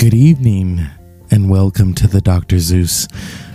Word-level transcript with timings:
Good 0.00 0.14
evening, 0.14 0.80
and 1.30 1.50
welcome 1.50 1.92
to 1.96 2.06
the 2.06 2.22
Dr. 2.22 2.58
Zeus 2.58 3.06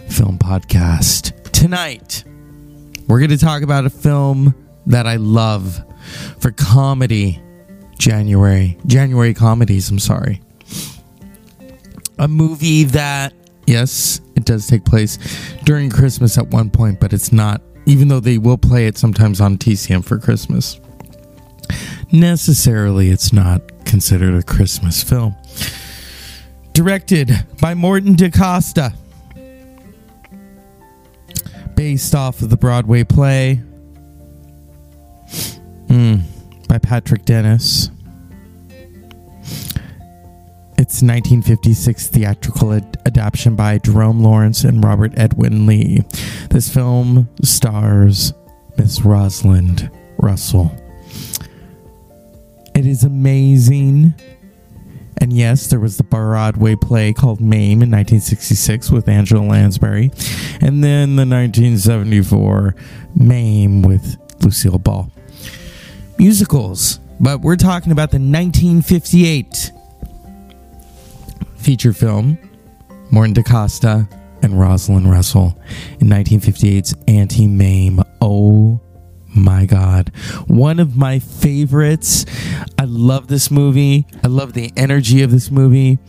Film 0.09 0.37
Podcast. 0.37 1.51
Tonight, 1.51 2.23
we're 3.07 3.17
going 3.17 3.31
to 3.31 3.37
talk 3.39 3.63
about 3.63 3.85
a 3.85 3.89
film 3.89 4.53
that 4.85 5.07
I 5.07 5.15
love 5.15 5.83
for 6.37 6.51
comedy. 6.51 7.41
January, 7.97 8.77
January 8.85 9.33
comedies, 9.33 9.89
I'm 9.89 9.97
sorry. 9.97 10.39
A 12.19 12.27
movie 12.27 12.83
that, 12.83 13.33
yes, 13.65 14.21
it 14.35 14.45
does 14.45 14.67
take 14.67 14.85
place 14.85 15.17
during 15.63 15.89
Christmas 15.89 16.37
at 16.37 16.49
one 16.49 16.69
point, 16.69 16.99
but 16.99 17.11
it's 17.11 17.31
not, 17.31 17.59
even 17.87 18.07
though 18.07 18.19
they 18.19 18.37
will 18.37 18.59
play 18.59 18.85
it 18.85 18.99
sometimes 18.99 19.41
on 19.41 19.57
TCM 19.57 20.05
for 20.05 20.19
Christmas. 20.19 20.79
Necessarily, 22.11 23.09
it's 23.09 23.33
not 23.33 23.83
considered 23.85 24.35
a 24.35 24.43
Christmas 24.43 25.01
film 25.01 25.35
directed 26.75 27.31
by 27.61 27.73
Morton 27.73 28.15
DaCosta, 28.15 28.93
based 31.73 32.13
off 32.13 32.41
of 32.41 32.49
the 32.49 32.57
Broadway 32.57 33.05
play 33.05 33.61
mm, 35.87 36.21
by 36.67 36.77
Patrick 36.77 37.23
Dennis. 37.23 37.89
It's 40.77 41.01
1956 41.01 42.07
theatrical 42.07 42.73
ad- 42.73 42.97
adaptation 43.05 43.55
by 43.55 43.77
Jerome 43.77 44.21
Lawrence 44.21 44.65
and 44.65 44.83
Robert 44.83 45.13
Edwin 45.15 45.65
Lee. 45.65 46.03
This 46.49 46.71
film 46.71 47.29
stars 47.41 48.33
Miss 48.77 49.01
Rosalind 49.01 49.89
Russell. 50.17 50.75
It 52.75 52.85
is 52.85 53.05
amazing. 53.05 54.13
And 55.21 55.31
yes, 55.33 55.67
there 55.67 55.79
was 55.79 55.97
the 55.97 56.03
Broadway 56.03 56.75
play 56.75 57.13
called 57.13 57.39
Mame 57.41 57.81
in 57.81 57.91
1966 57.91 58.91
with 58.91 59.07
Angela 59.07 59.45
Lansbury. 59.45 60.11
And 60.61 60.83
then 60.83 61.15
the 61.15 61.25
1974 61.25 62.75
Mame 63.15 63.81
with 63.81 64.17
Lucille 64.43 64.77
Ball. 64.77 65.09
Musicals. 66.17 66.99
But 67.19 67.41
we're 67.41 67.55
talking 67.55 67.91
about 67.91 68.11
the 68.11 68.19
1958 68.19 69.71
feature 71.55 71.93
film, 71.93 72.37
Morton 73.09 73.33
DaCosta 73.33 74.07
and 74.41 74.59
Rosalind 74.59 75.09
Russell 75.09 75.57
in 75.99 76.07
1958's 76.07 76.93
Auntie 77.07 77.47
Mame. 77.47 78.01
Oh 78.21 78.79
my 79.35 79.65
god. 79.65 80.11
One 80.47 80.79
of 80.79 80.95
my 80.95 81.19
favorites. 81.19 82.25
I 82.79 82.85
love 82.85 83.27
this 83.27 83.51
movie. 83.51 84.07
I 84.23 84.27
love 84.27 84.53
the 84.53 84.71
energy 84.77 85.21
of 85.21 85.31
this 85.31 85.51
movie. 85.51 85.99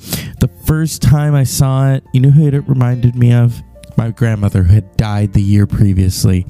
The 0.41 0.49
first 0.65 1.01
time 1.03 1.35
i 1.35 1.45
saw 1.45 1.93
it 1.93 2.05
you 2.13 2.21
know 2.21 2.31
who 2.31 2.47
it 2.47 2.69
reminded 2.69 3.15
me 3.15 3.33
of? 3.33 3.63
My 3.97 4.11
grandmother 4.11 4.65
who 4.65 4.75
had 4.75 4.97
died 4.97 5.33
the 5.33 5.43
year 5.43 5.67
previously 5.67 6.43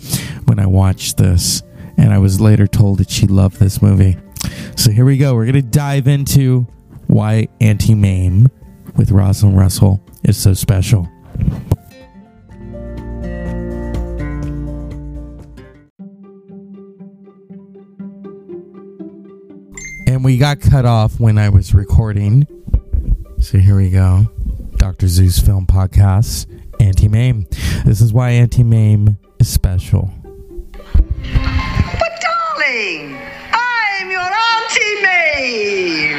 when 0.46 0.58
i 0.58 0.66
watched 0.66 1.16
this 1.18 1.62
and 1.98 2.12
i 2.12 2.18
was 2.18 2.40
later 2.40 2.66
told 2.66 2.98
that 2.98 3.10
she 3.10 3.26
loved 3.26 3.58
this 3.58 3.80
movie. 3.82 4.16
So 4.76 4.90
here 4.90 5.04
we 5.04 5.18
go. 5.18 5.34
We're 5.34 5.46
gonna 5.46 5.62
dive 5.62 6.08
into 6.08 6.66
why 7.06 7.48
auntie 7.60 7.94
mame 7.94 8.48
with 8.96 9.10
rosalind 9.10 9.56
russell 9.56 10.02
is 10.24 10.36
so 10.36 10.54
special 10.54 11.08
and 20.16 20.24
we 20.24 20.38
got 20.38 20.62
cut 20.62 20.86
off 20.86 21.20
when 21.20 21.36
I 21.36 21.50
was 21.50 21.74
recording. 21.74 22.46
So 23.38 23.58
here 23.58 23.76
we 23.76 23.90
go. 23.90 24.24
Dr. 24.76 25.08
Zeus 25.08 25.38
Film 25.38 25.66
Podcast, 25.66 26.46
Auntie 26.80 27.08
Mame. 27.08 27.46
This 27.84 28.00
is 28.00 28.14
why 28.14 28.30
Auntie 28.30 28.62
Mame 28.62 29.18
is 29.38 29.52
special. 29.52 30.10
But 30.72 30.80
darling, 32.22 33.18
I'm 33.52 34.10
your 34.10 34.20
Auntie 34.22 35.02
Mame. 35.02 36.16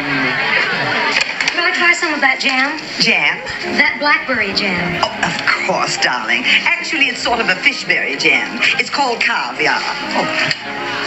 Can 1.50 1.64
I 1.64 1.74
try 1.74 1.94
some 2.00 2.14
of 2.14 2.22
that 2.22 2.38
jam? 2.40 2.78
Jam? 3.02 3.42
That 3.78 3.98
blackberry 4.00 4.54
jam. 4.54 5.02
Oh, 5.04 5.10
of 5.26 5.34
course, 5.48 5.57
darling. 5.68 6.44
Actually, 6.46 7.08
it's 7.08 7.22
sort 7.22 7.42
of 7.42 7.50
a 7.50 7.56
fishberry 7.56 8.18
jam. 8.18 8.60
It's 8.80 8.90
called 8.90 9.20
caviar. 9.20 9.76
Oh. 9.80 10.54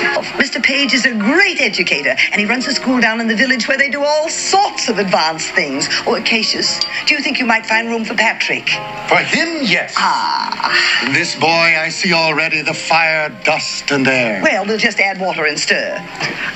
Oh, 0.02 0.22
Mr. 0.36 0.62
Page 0.62 0.92
is 0.92 1.06
a 1.06 1.14
great 1.14 1.60
educator, 1.60 2.14
and 2.32 2.40
he 2.40 2.46
runs 2.46 2.66
a 2.66 2.72
school 2.74 3.00
down 3.00 3.20
in 3.20 3.26
the 3.28 3.34
village 3.34 3.68
where 3.68 3.78
they 3.78 3.88
do 3.88 4.02
all 4.02 4.28
sorts 4.28 4.88
of 4.88 4.98
advanced 4.98 5.50
things. 5.50 5.88
Oh, 6.06 6.14
Acacius, 6.14 6.80
do 7.06 7.14
you 7.14 7.20
think 7.22 7.38
you 7.38 7.46
might 7.46 7.64
find 7.64 7.88
room 7.88 8.04
for 8.04 8.14
Patrick? 8.14 8.68
For 9.08 9.16
him, 9.16 9.62
yes. 9.62 9.94
Ah. 9.96 11.06
In 11.06 11.12
this 11.12 11.34
boy, 11.36 11.48
I 11.48 11.88
see 11.90 12.12
already 12.12 12.60
the 12.62 12.74
fire, 12.74 13.30
dust, 13.44 13.90
and 13.90 14.06
air. 14.06 14.42
Well, 14.42 14.66
we'll 14.66 14.78
just 14.78 15.00
add 15.00 15.20
water 15.20 15.46
and 15.46 15.58
stir. 15.58 15.96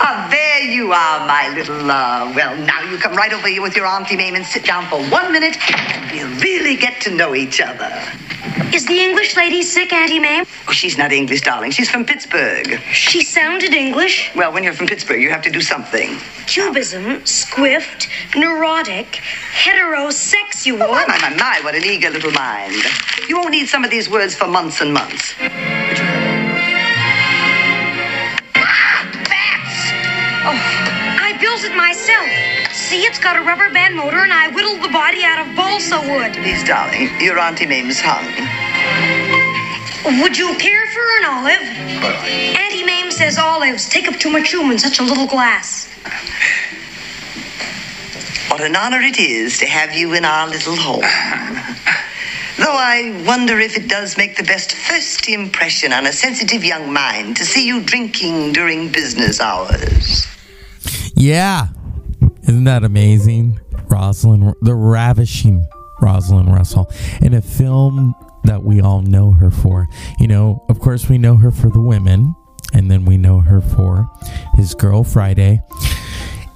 Ah, 0.01 0.27
there 0.31 0.71
you 0.71 0.93
are, 0.93 1.27
my 1.27 1.55
little, 1.55 1.91
uh, 1.91 2.33
well, 2.35 2.57
now 2.67 2.83
you 2.83 2.99
come 2.99 3.15
right 3.15 3.33
over 3.33 3.49
here 3.49 3.63
with 3.63 3.77
your 3.77 3.87
Auntie 3.87 4.17
Mame 4.17 4.35
and 4.35 4.45
sit 4.45 4.65
down 4.65 4.87
for 4.89 5.03
one 5.11 5.33
minute, 5.33 5.57
and 5.71 6.11
we'll 6.13 6.41
really 6.41 6.77
get 6.77 7.01
to 7.03 7.11
know 7.11 7.35
each 7.35 7.61
other. 7.61 7.94
Is 8.75 8.87
the 8.87 8.99
English 8.99 9.37
lady 9.37 9.63
sick, 9.63 9.93
Auntie 9.93 10.19
Mame? 10.19 10.45
Oh, 10.69 10.73
she's 10.73 10.99
not 10.99 11.13
English, 11.13 11.43
darling. 11.43 11.71
She's 11.71 11.89
from 11.89 12.05
Pittsburgh. 12.05 12.81
She 12.93 13.23
sounded 13.23 13.73
English. 13.73 14.31
Well, 14.35 14.53
when 14.53 14.65
you're 14.65 14.73
from 14.73 14.87
Pittsburgh, 14.87 15.21
you 15.23 15.31
have 15.31 15.43
to 15.43 15.51
do 15.51 15.61
something. 15.61 16.19
Cubism, 16.47 17.21
squift, 17.21 18.09
neurotic, 18.37 19.21
heterosexual. 19.53 20.87
Oh, 20.89 20.93
my, 20.93 21.07
my, 21.07 21.19
my, 21.19 21.37
my, 21.37 21.61
what 21.63 21.75
an 21.75 21.85
eager 21.85 22.11
little 22.11 22.33
mind. 22.33 22.83
You 23.29 23.37
won't 23.37 23.51
need 23.51 23.69
some 23.69 23.85
of 23.85 23.91
these 23.91 24.11
words 24.11 24.35
for 24.35 24.47
months 24.49 24.81
and 24.81 24.93
months. 24.93 25.35
Ah, 28.57 29.07
bats! 29.29 29.93
Oh, 30.45 30.59
I 31.23 31.37
built 31.41 31.65
it 31.65 31.77
myself. 31.77 32.64
See, 32.85 33.01
it's 33.01 33.19
got 33.19 33.37
a 33.37 33.41
rubber 33.41 33.71
band 33.73 33.97
motor, 33.97 34.19
and 34.19 34.33
I 34.33 34.53
whittled 34.55 34.83
the 34.83 34.93
body 34.93 35.25
out 35.25 35.39
of 35.41 35.57
balsa 35.57 36.01
wood. 36.01 36.35
Please, 36.35 36.63
darling, 36.65 37.09
your 37.19 37.39
Auntie 37.39 37.65
Mame's 37.65 37.99
hung. 37.99 38.25
Would 40.21 40.37
you 40.37 40.55
care 40.57 40.87
for 40.89 41.01
an 41.19 41.25
olive? 41.25 42.03
But 42.03 42.15
Auntie 42.61 42.85
Mame 42.85 43.11
says 43.11 43.39
olives 43.39 43.89
take 43.89 44.07
up 44.07 44.17
too 44.21 44.31
much 44.31 44.53
room 44.53 44.71
in 44.71 44.79
such 44.79 44.99
a 44.99 45.03
little 45.03 45.27
glass. 45.27 45.89
What 48.51 48.61
an 48.61 48.77
honor 48.77 49.01
it 49.01 49.19
is 49.19 49.57
to 49.59 49.67
have 49.67 49.95
you 49.95 50.13
in 50.13 50.27
our 50.27 50.47
little 50.47 50.77
home. 50.77 51.01
Though 52.59 52.77
I 52.77 53.25
wonder 53.27 53.59
if 53.59 53.79
it 53.79 53.89
does 53.89 54.19
make 54.19 54.37
the 54.37 54.45
best 54.45 54.73
first 54.73 55.27
impression 55.27 55.93
on 55.95 56.07
a 56.07 56.13
sensitive 56.13 56.63
young 56.63 56.93
mind 56.93 57.39
to 57.39 57.47
see 57.47 57.67
you 57.67 57.83
drinking 57.83 58.53
during 58.53 58.93
business 58.93 59.41
hours. 59.41 60.27
Yeah. 61.17 61.69
Isn't 62.49 62.65
that 62.65 62.85
amazing? 62.85 63.61
Rosalind, 63.89 64.55
the 64.63 64.75
ravishing 64.75 65.67
Rosalind 66.01 66.53
Russell 66.53 66.91
in 67.21 67.35
a 67.35 67.41
film 67.41 68.15
that 68.45 68.63
we 68.63 68.81
all 68.81 69.03
know 69.03 69.33
her 69.33 69.51
for. 69.51 69.87
You 70.19 70.29
know, 70.29 70.65
of 70.69 70.79
course, 70.79 71.09
we 71.09 71.19
know 71.19 71.37
her 71.37 71.51
for 71.51 71.71
the 71.71 71.81
women, 71.81 72.35
and 72.73 72.91
then 72.91 73.05
we 73.05 73.17
know 73.17 73.41
her 73.41 73.61
for 73.61 74.11
his 74.55 74.75
girl 74.75 75.05
Friday. 75.05 75.63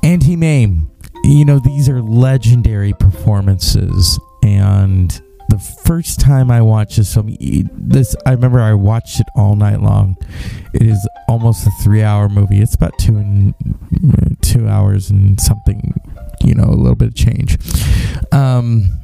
and 0.03 0.23
Auntie 0.23 0.37
Mame, 0.37 0.91
you 1.25 1.45
know, 1.45 1.59
these 1.59 1.89
are 1.89 2.03
legendary 2.03 2.93
performances. 2.93 4.19
And 4.43 5.21
the 5.49 5.59
first 5.59 6.21
time 6.21 6.51
I 6.51 6.61
watched 6.63 6.97
this 6.97 7.15
film, 7.15 7.37
this 7.41 8.15
I 8.27 8.33
remember 8.33 8.61
I 8.61 8.75
watched 8.75 9.21
it 9.21 9.27
all 9.35 9.57
night 9.57 9.81
long. 9.81 10.17
It 10.75 10.83
is 10.83 11.09
almost 11.27 11.67
a 11.67 11.71
three-hour 11.83 12.29
movie. 12.29 12.61
It's 12.61 12.75
about 12.75 12.93
two 12.99 13.17
and 13.17 13.55
two 14.43 14.69
hours 14.69 15.11
and 15.11 15.41
something, 15.41 15.95
you 16.45 16.55
know, 16.55 16.65
a 16.65 16.77
little 16.77 16.95
bit 16.95 17.09
of 17.09 17.15
change. 17.15 17.59
Um, 18.33 18.99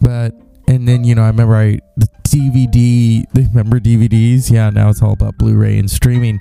but 0.00 0.34
and 0.68 0.88
then 0.88 1.04
you 1.04 1.14
know 1.14 1.22
I 1.22 1.28
remember 1.28 1.54
I 1.54 1.78
the 1.96 2.08
DVD 2.24 3.24
remember 3.34 3.78
DVDs 3.78 4.50
yeah 4.50 4.70
now 4.70 4.88
it's 4.88 5.02
all 5.02 5.12
about 5.12 5.36
Blu-ray 5.38 5.78
and 5.78 5.90
streaming 5.90 6.40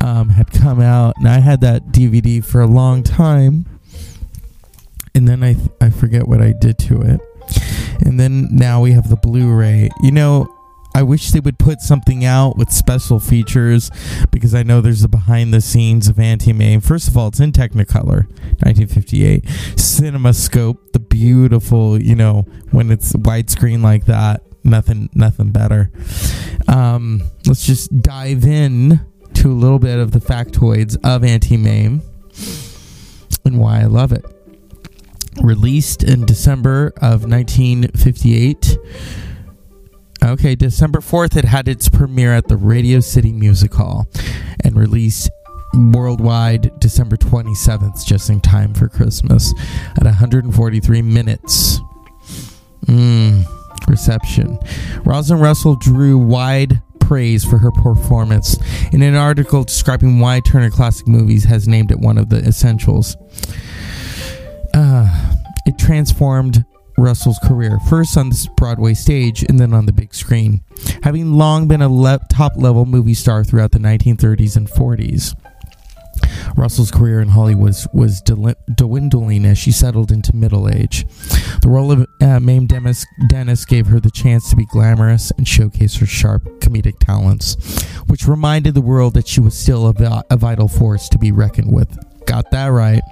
um, 0.00 0.28
had 0.30 0.50
come 0.50 0.80
out 0.80 1.14
and 1.18 1.28
I 1.28 1.40
had 1.40 1.60
that 1.62 1.86
DVD 1.88 2.44
for 2.44 2.60
a 2.60 2.66
long 2.66 3.02
time 3.02 3.66
and 5.14 5.26
then 5.26 5.42
I 5.42 5.56
I 5.80 5.90
forget 5.90 6.28
what 6.28 6.40
I 6.40 6.52
did 6.52 6.78
to 6.80 7.02
it 7.02 7.20
and 8.04 8.18
then 8.18 8.48
now 8.50 8.80
we 8.80 8.92
have 8.92 9.08
the 9.08 9.16
Blu-ray 9.16 9.88
you 10.02 10.10
know 10.10 10.48
I 10.96 11.02
wish 11.02 11.32
they 11.32 11.40
would 11.40 11.58
put 11.58 11.80
something 11.80 12.24
out 12.24 12.56
with 12.56 12.70
special 12.70 13.18
features 13.18 13.90
because 14.30 14.54
I 14.54 14.62
know 14.62 14.80
there's 14.80 15.02
a 15.02 15.08
behind 15.08 15.52
the 15.52 15.60
scenes 15.60 16.06
of 16.06 16.20
Auntie 16.20 16.52
Mame. 16.52 16.80
First 16.80 17.08
of 17.08 17.16
all, 17.16 17.26
it's 17.28 17.40
in 17.40 17.50
Technicolor, 17.50 18.28
1958. 18.62 19.42
CinemaScope, 19.74 20.92
the 20.92 21.00
beautiful, 21.00 22.00
you 22.00 22.14
know, 22.14 22.42
when 22.70 22.92
it's 22.92 23.12
widescreen 23.12 23.82
like 23.82 24.04
that, 24.04 24.44
nothing, 24.62 25.10
nothing 25.14 25.50
better. 25.50 25.90
Um, 26.68 27.22
let's 27.44 27.66
just 27.66 28.00
dive 28.00 28.44
in 28.44 29.00
to 29.34 29.50
a 29.50 29.52
little 29.52 29.80
bit 29.80 29.98
of 29.98 30.12
the 30.12 30.20
factoids 30.20 30.96
of 31.02 31.24
Auntie 31.24 31.56
Mame 31.56 32.02
and 33.44 33.58
why 33.58 33.80
I 33.80 33.86
love 33.86 34.12
it. 34.12 34.24
Released 35.42 36.02
in 36.02 36.24
December 36.24 36.92
of 37.02 37.24
1958. 37.24 38.78
Okay, 40.22 40.54
December 40.54 41.00
4th, 41.00 41.36
it 41.36 41.44
had 41.44 41.68
its 41.68 41.88
premiere 41.88 42.32
at 42.32 42.48
the 42.48 42.56
Radio 42.56 43.00
City 43.00 43.32
Music 43.32 43.74
Hall 43.74 44.06
and 44.60 44.74
released 44.76 45.30
worldwide 45.74 46.70
December 46.80 47.16
27th, 47.16 48.06
just 48.06 48.30
in 48.30 48.40
time 48.40 48.72
for 48.74 48.88
Christmas, 48.88 49.52
at 49.96 50.04
143 50.04 51.02
minutes. 51.02 51.80
Mm, 52.86 53.44
reception. 53.88 54.58
Rosalind 55.04 55.42
Russell 55.42 55.76
drew 55.76 56.16
wide 56.16 56.80
praise 57.00 57.44
for 57.44 57.58
her 57.58 57.70
performance. 57.70 58.56
In 58.92 59.02
an 59.02 59.14
article 59.14 59.64
describing 59.64 60.20
why 60.20 60.40
Turner 60.40 60.70
Classic 60.70 61.06
Movies 61.06 61.44
has 61.44 61.68
named 61.68 61.90
it 61.90 61.98
one 61.98 62.18
of 62.18 62.30
the 62.30 62.38
essentials, 62.38 63.16
uh, 64.74 65.34
it 65.66 65.78
transformed 65.78 66.64
Russell's 66.98 67.38
career, 67.38 67.78
first 67.88 68.16
on 68.16 68.28
the 68.28 68.48
Broadway 68.56 68.94
stage 68.94 69.42
and 69.48 69.58
then 69.58 69.72
on 69.72 69.86
the 69.86 69.92
big 69.92 70.14
screen. 70.14 70.62
Having 71.02 71.32
long 71.34 71.66
been 71.66 71.82
a 71.82 71.88
le- 71.88 72.20
top 72.30 72.52
level 72.56 72.86
movie 72.86 73.14
star 73.14 73.44
throughout 73.44 73.72
the 73.72 73.78
1930s 73.78 74.56
and 74.56 74.68
40s, 74.68 75.34
Russell's 76.56 76.90
career 76.90 77.20
in 77.20 77.28
Hollywood 77.28 77.74
was, 77.92 78.22
dwindling 78.22 79.44
as 79.44 79.58
she 79.58 79.72
settled 79.72 80.12
into 80.12 80.34
middle 80.36 80.68
age. 80.68 81.04
The 81.62 81.68
role 81.68 81.90
of 81.90 82.06
uh, 82.20 82.40
Mame 82.40 82.66
Dennis, 82.66 83.04
Dennis 83.28 83.64
gave 83.64 83.86
her 83.86 83.98
the 83.98 84.10
chance 84.10 84.48
to 84.50 84.56
be 84.56 84.66
glamorous 84.66 85.32
and 85.32 85.46
showcase 85.46 85.96
her 85.96 86.06
sharp 86.06 86.44
comedic 86.60 86.98
talents, 87.00 87.56
which 88.06 88.28
reminded 88.28 88.74
the 88.74 88.80
world 88.80 89.14
that 89.14 89.26
she 89.26 89.40
was 89.40 89.58
still 89.58 89.88
a, 89.88 90.24
a 90.30 90.36
vital 90.36 90.68
force 90.68 91.08
to 91.08 91.18
be 91.18 91.32
reckoned 91.32 91.72
with. 91.72 91.98
Got 92.26 92.50
that 92.50 92.68
right. 92.68 93.02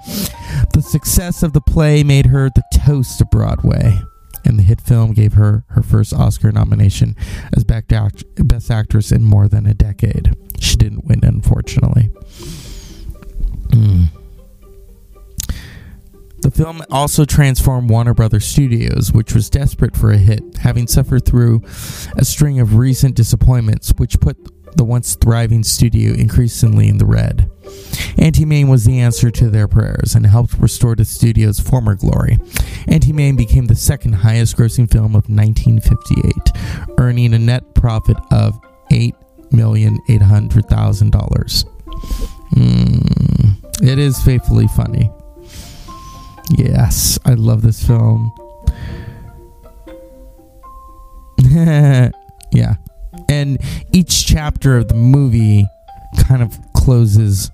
The 0.73 0.81
success 0.81 1.43
of 1.43 1.53
the 1.53 1.61
play 1.61 2.03
made 2.03 2.27
her 2.27 2.49
the 2.49 2.63
toast 2.73 3.21
of 3.21 3.29
Broadway, 3.29 4.01
and 4.43 4.59
the 4.59 4.63
hit 4.63 4.81
film 4.81 5.13
gave 5.13 5.33
her 5.33 5.63
her 5.69 5.81
first 5.81 6.13
Oscar 6.13 6.51
nomination 6.51 7.15
as 7.55 7.63
Best 7.63 8.71
Actress 8.71 9.11
in 9.11 9.23
more 9.23 9.47
than 9.47 9.65
a 9.65 9.73
decade. 9.73 10.35
She 10.59 10.75
didn't 10.75 11.05
win, 11.05 11.23
unfortunately. 11.23 12.09
Mm. 13.69 14.07
The 16.41 16.51
film 16.51 16.81
also 16.91 17.23
transformed 17.23 17.89
Warner 17.89 18.13
Brothers 18.13 18.45
Studios, 18.45 19.13
which 19.13 19.33
was 19.33 19.49
desperate 19.49 19.95
for 19.95 20.11
a 20.11 20.17
hit, 20.17 20.57
having 20.57 20.87
suffered 20.87 21.25
through 21.25 21.61
a 22.17 22.25
string 22.25 22.59
of 22.59 22.75
recent 22.75 23.15
disappointments, 23.15 23.93
which 23.95 24.19
put 24.19 24.37
the 24.75 24.83
once 24.83 25.15
thriving 25.15 25.63
studio 25.63 26.13
increasingly 26.13 26.87
in 26.87 26.97
the 26.97 27.05
red. 27.05 27.49
Auntie 28.17 28.45
Mame 28.45 28.69
was 28.69 28.85
the 28.85 28.99
answer 28.99 29.29
to 29.31 29.49
their 29.49 29.67
prayers 29.67 30.15
and 30.15 30.25
helped 30.25 30.53
restore 30.59 30.95
the 30.95 31.03
studio's 31.05 31.59
former 31.59 31.95
glory. 31.95 32.39
Auntie 32.87 33.13
Mame 33.13 33.35
became 33.35 33.65
the 33.65 33.75
second 33.75 34.13
highest 34.13 34.55
grossing 34.57 34.91
film 34.91 35.15
of 35.15 35.29
1958, 35.29 36.97
earning 36.99 37.33
a 37.33 37.39
net 37.39 37.75
profit 37.75 38.17
of 38.31 38.59
$8,800,000. 38.91 41.65
Mm, 42.55 43.81
it 43.81 43.99
is 43.99 44.21
faithfully 44.23 44.67
funny. 44.75 45.11
Yes, 46.57 47.19
I 47.25 47.33
love 47.33 47.61
this 47.61 47.85
film. 47.85 48.31
yeah. 52.51 52.75
And 53.43 53.61
each 53.91 54.25
chapter 54.25 54.77
of 54.77 54.87
the 54.87 54.93
movie 54.93 55.65
kind 56.17 56.41
of 56.41 56.57
closes 56.73 57.51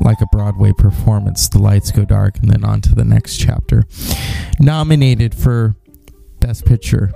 like 0.00 0.20
a 0.20 0.26
Broadway 0.30 0.70
performance. 0.78 1.48
The 1.48 1.58
lights 1.58 1.90
go 1.90 2.04
dark 2.04 2.38
and 2.38 2.48
then 2.48 2.64
on 2.64 2.80
to 2.82 2.94
the 2.94 3.04
next 3.04 3.38
chapter. 3.38 3.82
Nominated 4.60 5.34
for 5.34 5.74
Best 6.38 6.64
Picture, 6.64 7.10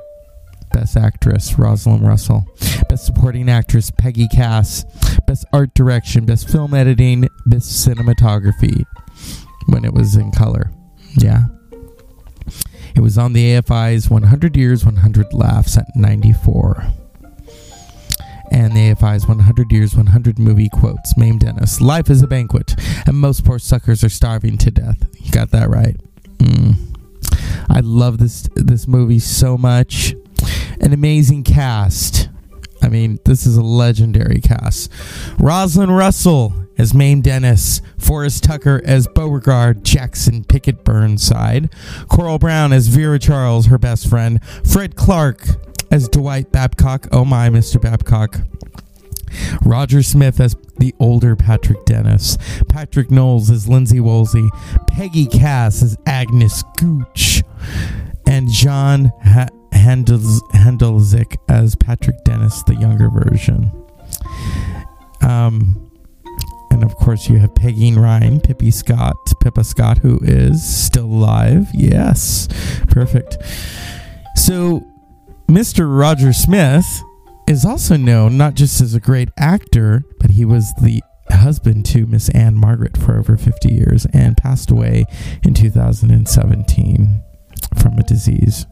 Best 0.72 0.96
Actress, 0.96 1.56
Rosalind 1.56 2.04
Russell. 2.04 2.44
Best 2.88 3.06
Supporting 3.06 3.48
Actress, 3.48 3.92
Peggy 3.92 4.26
Cass. 4.26 4.84
Best 5.28 5.44
Art 5.52 5.72
Direction, 5.74 6.26
Best 6.26 6.50
Film 6.50 6.74
Editing, 6.74 7.28
Best 7.46 7.86
Cinematography 7.86 8.82
when 9.66 9.84
it 9.84 9.94
was 9.94 10.16
in 10.16 10.32
color. 10.32 10.72
Yeah. 11.16 11.44
It 12.96 13.00
was 13.00 13.18
on 13.18 13.34
the 13.34 13.52
AFI's 13.52 14.10
100 14.10 14.56
Years, 14.56 14.84
100 14.84 15.32
Laughs 15.32 15.76
at 15.76 15.86
94 15.94 16.92
and 18.50 18.76
the 18.76 18.94
AFI's 18.94 19.26
100 19.26 19.72
Years, 19.72 19.94
100 19.94 20.38
Movie 20.38 20.68
Quotes. 20.72 21.16
Mame 21.16 21.38
Dennis. 21.38 21.80
Life 21.80 22.10
is 22.10 22.22
a 22.22 22.26
banquet, 22.26 22.74
and 23.06 23.16
most 23.16 23.44
poor 23.44 23.58
suckers 23.58 24.04
are 24.04 24.08
starving 24.08 24.58
to 24.58 24.70
death. 24.70 25.06
You 25.18 25.30
got 25.30 25.50
that 25.50 25.68
right. 25.68 25.96
Mm. 26.38 26.76
I 27.68 27.80
love 27.80 28.18
this 28.18 28.48
this 28.54 28.86
movie 28.86 29.18
so 29.18 29.56
much. 29.56 30.14
An 30.80 30.92
amazing 30.92 31.44
cast. 31.44 32.28
I 32.82 32.88
mean, 32.88 33.18
this 33.24 33.46
is 33.46 33.56
a 33.56 33.62
legendary 33.62 34.40
cast. 34.40 34.92
Rosalind 35.38 35.96
Russell 35.96 36.54
as 36.78 36.92
Mame 36.94 37.22
Dennis, 37.22 37.80
Forrest 37.98 38.44
Tucker 38.44 38.82
as 38.84 39.06
Beauregard 39.08 39.84
Jackson 39.84 40.44
Pickett 40.44 40.84
Burnside, 40.84 41.70
Coral 42.08 42.38
Browne 42.38 42.72
as 42.72 42.88
Vera 42.88 43.18
Charles, 43.18 43.66
her 43.66 43.78
best 43.78 44.08
friend, 44.08 44.44
Fred 44.64 44.94
Clark 44.94 45.44
as 45.90 46.08
Dwight 46.08 46.52
Babcock. 46.52 47.08
Oh 47.12 47.24
my, 47.24 47.48
Mr. 47.48 47.80
Babcock. 47.80 48.40
Roger 49.62 50.02
Smith 50.02 50.40
as 50.40 50.56
the 50.78 50.94
older 50.98 51.36
Patrick 51.36 51.84
Dennis, 51.84 52.38
Patric 52.68 53.10
Knowles 53.10 53.50
as 53.50 53.68
Lindsay 53.68 54.00
Woolsey, 54.00 54.48
Peggy 54.86 55.26
Cass 55.26 55.82
as 55.82 55.96
Agnes 56.06 56.62
Gooch, 56.76 57.42
and 58.26 58.48
John 58.48 59.12
ha- 59.24 59.48
Handzlik 59.72 61.36
as 61.48 61.74
Patrick 61.74 62.22
Dennis, 62.24 62.62
the 62.64 62.74
younger 62.76 63.10
version. 63.10 63.70
Um, 65.22 65.90
and 66.70 66.84
of 66.84 66.94
course, 66.96 67.28
you 67.28 67.38
have 67.38 67.54
Peggy 67.54 67.92
Ryan, 67.94 68.40
Pippi 68.40 68.70
Scott, 68.70 69.16
Pippa 69.40 69.64
Scott, 69.64 69.98
who 69.98 70.18
is 70.22 70.62
still 70.62 71.06
alive. 71.06 71.68
Yes, 71.74 72.48
perfect. 72.88 73.38
So 74.34 74.86
Mr. 75.48 75.86
Roger 75.88 76.32
Smith 76.32 77.04
is 77.46 77.64
also 77.64 77.96
known 77.96 78.36
not 78.36 78.54
just 78.54 78.80
as 78.80 78.94
a 78.94 79.00
great 79.00 79.28
actor, 79.38 80.02
but 80.18 80.30
he 80.30 80.44
was 80.44 80.74
the 80.82 81.00
husband 81.30 81.86
to 81.86 82.04
Miss 82.06 82.28
Ann-Margret 82.30 82.96
for 82.96 83.16
over 83.16 83.36
50 83.36 83.72
years 83.72 84.06
and 84.12 84.36
passed 84.36 84.72
away 84.72 85.04
in 85.44 85.54
2017 85.54 87.22
from 87.76 87.98
a 87.98 88.02
disease. 88.02 88.66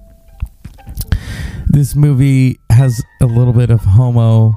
This 1.66 1.94
movie 1.94 2.58
has 2.70 3.00
a 3.20 3.26
little 3.26 3.52
bit 3.52 3.70
of 3.70 3.80
homo 3.80 4.54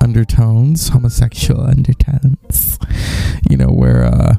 undertones, 0.00 0.88
homosexual 0.88 1.62
undertones. 1.62 2.78
You 3.48 3.56
know, 3.56 3.68
where 3.68 4.04
uh 4.04 4.34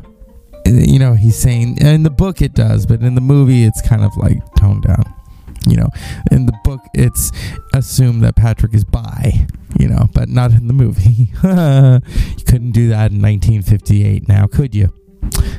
you 0.66 1.00
know, 1.00 1.14
he's 1.14 1.38
saying 1.38 1.78
in 1.80 2.04
the 2.04 2.10
book 2.10 2.42
it 2.42 2.54
does, 2.54 2.86
but 2.86 3.02
in 3.02 3.16
the 3.16 3.22
movie 3.22 3.64
it's 3.64 3.82
kind 3.82 4.04
of 4.04 4.16
like 4.18 4.40
toned 4.56 4.84
down 4.84 5.04
you 5.68 5.78
know, 5.78 5.90
in 6.32 6.46
the 6.46 6.54
book, 6.64 6.82
it's 6.94 7.32
assumed 7.74 8.24
that 8.24 8.36
Patrick 8.36 8.74
is 8.74 8.84
bi, 8.84 9.48
you 9.80 9.88
know, 9.88 10.08
but 10.14 10.30
not 10.30 10.52
in 10.52 10.68
the 10.68 10.74
movie. 10.74 11.30
you 11.44 12.44
couldn't 12.46 12.72
do 12.72 12.90
that 12.90 13.12
in 13.12 13.22
1958 13.22 14.28
now, 14.28 14.48
could 14.48 14.76
you? 14.76 14.94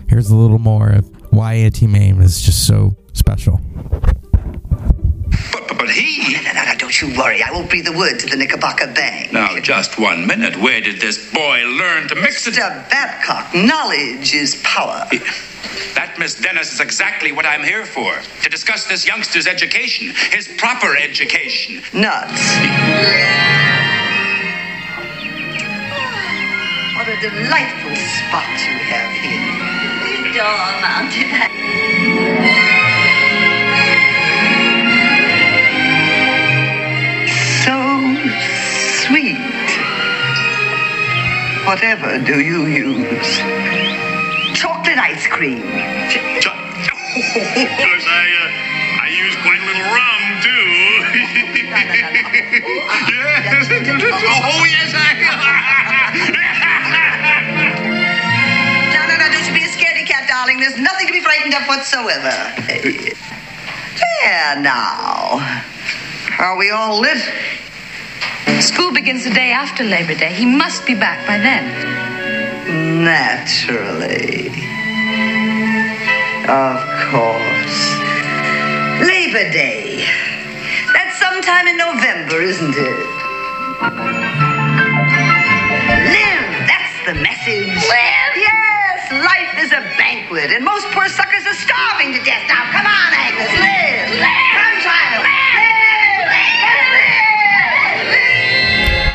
Here's 0.08 0.30
a 0.30 0.36
little 0.36 0.58
more 0.58 0.90
of 0.90 1.32
why 1.32 1.54
Auntie 1.54 1.86
Mame 1.86 2.20
is 2.20 2.42
just 2.42 2.66
so 2.66 2.96
special. 3.12 3.60
But, 5.52 5.68
but, 5.68 5.78
but 5.78 5.90
he. 5.90 6.34
No, 6.34 6.40
no, 6.42 6.52
no, 6.52 6.64
no, 6.64 6.74
don't 6.76 7.00
you 7.00 7.16
worry. 7.18 7.42
I 7.42 7.50
will 7.50 7.66
breathe 7.66 7.88
a 7.88 7.92
word 7.92 8.18
to 8.18 8.26
the 8.26 8.36
Knickerbocker 8.36 8.92
Bank. 8.92 9.32
Now, 9.32 9.58
just 9.58 9.98
one 9.98 10.26
minute. 10.26 10.56
Where 10.60 10.80
did 10.80 11.00
this 11.00 11.32
boy 11.32 11.62
learn 11.64 12.08
to 12.08 12.14
mix 12.14 12.46
it? 12.46 12.54
Mr. 12.54 12.90
Babcock, 12.90 13.54
knowledge 13.54 14.34
is 14.34 14.60
power. 14.62 15.08
That, 15.94 16.16
Miss 16.18 16.34
Dennis, 16.34 16.72
is 16.72 16.80
exactly 16.80 17.32
what 17.32 17.46
I'm 17.46 17.62
here 17.62 17.84
for. 17.86 18.14
To 18.42 18.48
discuss 18.48 18.86
this 18.86 19.06
youngster's 19.06 19.46
education, 19.46 20.12
his 20.30 20.48
proper 20.56 20.96
education. 20.96 21.82
Nuts. 21.92 22.40
What 26.96 27.08
a 27.08 27.20
delightful 27.20 27.96
spot 27.96 28.48
you 28.64 28.78
have 28.88 29.12
here. 29.20 29.64
Door 30.32 30.80
mounted. 30.80 31.30
So 37.64 37.76
sweet. 39.06 39.38
Whatever 41.66 42.18
do 42.18 42.40
you 42.40 42.66
use? 42.66 43.73
Chocolate 45.24 45.24
ice 45.24 45.30
cream. 45.30 45.58
Of 45.58 45.64
course, 47.78 48.06
I, 48.06 48.24
uh, 48.34 49.02
I 49.02 49.08
use 49.08 49.36
quite 49.42 49.60
a 49.60 49.66
little 49.66 49.82
rum, 49.94 50.22
too. 50.42 50.64
yes. 53.08 53.70
Oh, 54.46 54.64
yes, 54.64 54.92
I... 54.94 55.14
No, 58.92 59.00
no, 59.06 59.16
no, 59.16 59.26
don't 59.32 59.46
you 59.46 59.54
be 59.54 59.64
a 59.64 59.68
scaredy 59.68 60.04
cat, 60.06 60.28
darling. 60.28 60.60
There's 60.60 60.78
nothing 60.78 61.06
to 61.06 61.12
be 61.12 61.20
frightened 61.20 61.54
of 61.54 61.64
whatsoever. 61.66 62.32
There 64.22 64.56
now. 64.60 65.40
Are 66.38 66.56
we 66.56 66.70
all 66.70 67.00
lit? 67.00 67.18
School 68.60 68.92
begins 68.92 69.24
the 69.24 69.30
day 69.30 69.52
after 69.52 69.84
Labor 69.84 70.14
Day. 70.14 70.32
He 70.34 70.44
must 70.46 70.84
be 70.86 70.94
back 70.94 71.26
by 71.26 71.38
then. 71.38 71.64
Naturally. 73.04 74.43
Of 76.44 76.76
course. 77.08 77.80
Labor 79.00 79.48
Day. 79.50 80.04
That's 80.92 81.18
sometime 81.18 81.66
in 81.68 81.78
November, 81.78 82.42
isn't 82.42 82.74
it? 82.76 83.06
Live! 86.12 86.68
That's 86.68 87.06
the 87.06 87.14
message. 87.14 87.72
Live? 87.88 88.36
Yes, 88.36 89.10
life 89.10 89.56
is 89.64 89.72
a 89.72 89.80
banquet, 89.96 90.50
and 90.50 90.62
most 90.64 90.86
poor 90.88 91.08
suckers 91.08 91.46
are 91.46 91.54
starving 91.54 92.12
to 92.12 92.22
death. 92.24 92.46
Now, 92.46 92.70
come 92.72 92.86
on, 92.86 93.12
Agnes, 93.14 93.50
live! 93.58 94.10
Live! 94.20 94.54
Come, 94.60 94.80
child! 94.84 95.24
Live! 95.24 96.28
Live! 96.28 96.84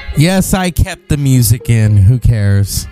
Live! 0.09 0.19
Yes, 0.19 0.53
I 0.55 0.71
kept 0.71 1.09
the 1.09 1.17
music 1.17 1.69
in. 1.69 1.95
Who 1.97 2.17
cares? 2.17 2.87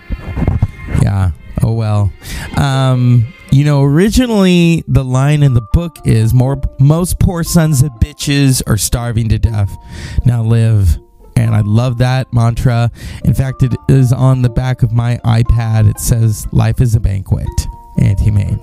Yeah. 1.02 1.32
Oh 1.60 1.72
well. 1.72 2.12
Um, 2.56 3.26
you 3.50 3.64
know, 3.64 3.82
originally 3.82 4.84
the 4.86 5.04
line 5.04 5.42
in 5.42 5.54
the 5.54 5.66
book 5.72 5.96
is 6.04 6.34
more 6.34 6.60
most 6.78 7.18
poor 7.18 7.42
sons 7.42 7.82
of 7.82 7.90
bitches 7.92 8.62
are 8.66 8.76
starving 8.76 9.28
to 9.30 9.38
death. 9.38 9.74
Now 10.24 10.42
live. 10.42 10.98
And 11.36 11.54
I 11.54 11.60
love 11.60 11.98
that 11.98 12.32
mantra. 12.32 12.90
In 13.24 13.32
fact, 13.32 13.62
it 13.62 13.72
is 13.88 14.12
on 14.12 14.42
the 14.42 14.50
back 14.50 14.82
of 14.82 14.90
my 14.90 15.18
iPad. 15.24 15.88
It 15.88 16.00
says 16.00 16.46
life 16.52 16.80
is 16.80 16.96
a 16.96 17.00
banquet. 17.00 17.48
Auntie 18.00 18.30
Mame. 18.30 18.60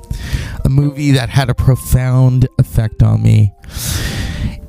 A 0.65 0.70
movie 0.70 1.12
that 1.12 1.30
had 1.30 1.50
a 1.50 1.56
profound 1.56 2.48
effect 2.58 3.01
on 3.01 3.24
me 3.24 3.54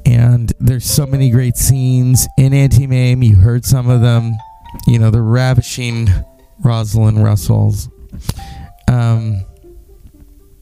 and 0.07 0.53
there's 0.61 0.85
so 0.85 1.05
many 1.05 1.31
great 1.31 1.57
scenes 1.57 2.29
in 2.39 2.55
Auntie 2.55 2.87
Mame. 2.87 3.23
You 3.23 3.35
heard 3.35 3.65
some 3.65 3.91
of 3.91 4.01
them. 4.01 4.33
You 4.87 5.01
know, 5.01 5.11
the 5.11 5.21
ravishing 5.21 6.09
Rosalind 6.61 7.23
Russell's. 7.23 7.89
Um, 8.87 9.45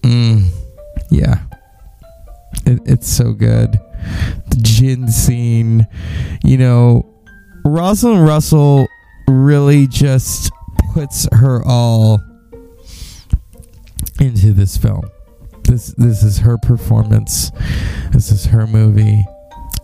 mm, 0.04 0.48
yeah, 1.10 1.40
it, 2.66 2.80
it's 2.84 3.08
so 3.08 3.32
good. 3.32 3.72
The 4.50 4.58
gin 4.60 5.08
scene. 5.08 5.86
You 6.44 6.58
know, 6.58 7.14
Rosalind 7.64 8.26
Russell 8.26 8.86
really 9.28 9.86
just 9.86 10.52
puts 10.92 11.26
her 11.32 11.62
all 11.64 12.20
into 14.20 14.52
this 14.52 14.76
film. 14.76 15.10
This 15.64 15.94
this 15.96 16.22
is 16.22 16.38
her 16.38 16.58
performance. 16.58 17.50
This 18.12 18.30
is 18.30 18.46
her 18.46 18.66
movie, 18.66 19.24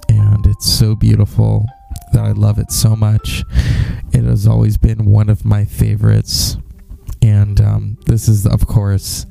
and 0.08 0.46
it's 0.46 0.70
so 0.70 0.94
beautiful 0.94 1.66
that 2.12 2.24
I 2.24 2.32
love 2.32 2.58
it 2.58 2.70
so 2.70 2.94
much. 2.94 3.44
It 4.12 4.24
has 4.24 4.46
always 4.46 4.76
been 4.76 5.06
one 5.06 5.30
of 5.30 5.44
my 5.44 5.64
favorites, 5.64 6.56
and 7.22 7.60
um, 7.60 7.98
this 8.06 8.28
is 8.28 8.46
of 8.46 8.66
course 8.66 9.26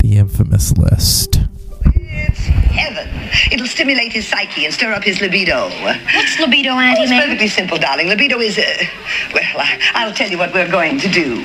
the 0.00 0.16
infamous 0.16 0.76
list. 0.76 1.40
It's 1.84 2.38
heaven. 2.46 3.08
It'll 3.50 3.66
stimulate 3.66 4.12
his 4.12 4.28
psyche 4.28 4.64
and 4.66 4.74
stir 4.74 4.92
up 4.92 5.02
his 5.02 5.20
libido. 5.20 5.68
What's 5.82 6.38
libido, 6.38 6.70
Oh, 6.72 6.78
Auntie 6.78 7.02
it's 7.02 7.10
May? 7.10 7.20
perfectly 7.20 7.48
simple, 7.48 7.78
darling. 7.78 8.08
Libido 8.08 8.38
is, 8.38 8.58
uh, 8.58 8.62
well, 9.34 9.42
I, 9.58 9.78
I'll 9.94 10.12
tell 10.12 10.28
you 10.30 10.38
what 10.38 10.52
we're 10.54 10.70
going 10.70 10.98
to 11.00 11.08
do. 11.08 11.44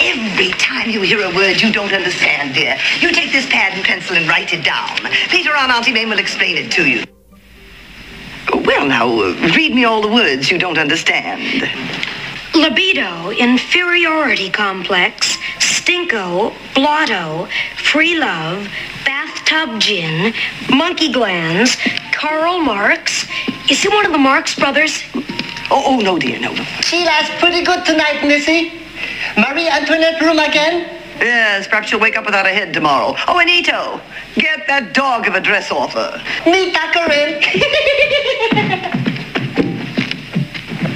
Every 0.00 0.50
time 0.52 0.88
you 0.90 1.02
hear 1.02 1.20
a 1.22 1.34
word 1.34 1.60
you 1.60 1.72
don't 1.72 1.92
understand, 1.92 2.54
dear, 2.54 2.78
you 3.00 3.12
take 3.12 3.32
this 3.32 3.46
pad 3.46 3.72
and 3.74 3.84
pencil 3.84 4.16
and 4.16 4.28
write 4.28 4.52
it 4.52 4.64
down. 4.64 4.96
Later 5.32 5.54
on, 5.56 5.70
Auntie 5.70 5.92
Mame 5.92 6.10
will 6.10 6.20
explain 6.20 6.56
it 6.56 6.70
to 6.72 6.88
you. 6.88 7.04
Well, 8.64 8.86
now, 8.86 9.08
uh, 9.08 9.34
read 9.56 9.74
me 9.74 9.84
all 9.84 10.00
the 10.00 10.08
words 10.12 10.50
you 10.50 10.58
don't 10.58 10.78
understand. 10.78 11.62
Libido, 12.58 13.30
inferiority 13.30 14.50
complex, 14.50 15.36
stinko, 15.60 16.52
blotto, 16.74 17.46
free 17.76 18.18
love, 18.18 18.68
bathtub 19.04 19.80
gin, 19.80 20.34
monkey 20.68 21.12
glands, 21.12 21.76
Karl 22.12 22.60
Marx. 22.60 23.26
Is 23.70 23.80
he 23.80 23.88
one 23.88 24.04
of 24.04 24.10
the 24.10 24.18
Marx 24.18 24.56
brothers? 24.56 25.04
Oh, 25.70 25.84
oh, 25.86 26.00
no, 26.00 26.18
dear, 26.18 26.40
no. 26.40 26.52
She 26.82 27.04
Sheila's 27.04 27.30
pretty 27.38 27.62
good 27.62 27.86
tonight, 27.86 28.26
Missy. 28.26 28.72
Marie 29.36 29.68
Antoinette 29.68 30.20
room 30.20 30.40
again? 30.40 30.98
Yes, 31.20 31.68
perhaps 31.68 31.90
she'll 31.90 32.00
wake 32.00 32.16
up 32.16 32.26
without 32.26 32.46
a 32.46 32.50
head 32.50 32.74
tomorrow. 32.74 33.14
Oh, 33.28 33.40
Anito, 33.40 34.00
get 34.34 34.66
that 34.66 34.94
dog 34.94 35.28
of 35.28 35.34
a 35.36 35.40
dress 35.40 35.70
off 35.70 35.92
her. 35.92 36.20
Me 36.44 36.72
tucker 36.72 37.12
in. 37.12 38.94